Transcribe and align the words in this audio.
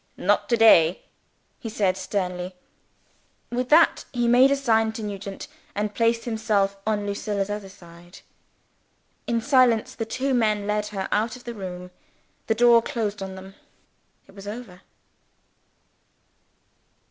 "Not 0.17 0.49
to 0.49 0.57
day!" 0.57 1.03
he 1.59 1.69
said 1.69 1.95
sternly. 1.95 2.55
With 3.51 3.69
that, 3.69 4.05
he 4.11 4.27
made 4.27 4.49
a 4.49 4.55
sign 4.55 4.91
to 4.93 5.03
Nugent, 5.03 5.47
and 5.75 5.93
placed 5.93 6.23
himself 6.25 6.75
on 6.87 7.05
Lucilla's 7.05 7.51
other 7.51 7.69
side. 7.69 8.21
In 9.27 9.39
silence, 9.41 9.93
the 9.93 10.05
two 10.05 10.33
men 10.33 10.65
led 10.65 10.87
her 10.87 11.07
out 11.11 11.35
of 11.35 11.43
the 11.43 11.53
room. 11.53 11.91
The 12.47 12.55
door 12.55 12.81
closed 12.81 13.21
on 13.21 13.35
them. 13.35 13.53
It 14.25 14.33
was 14.33 14.47
over. 14.47 14.81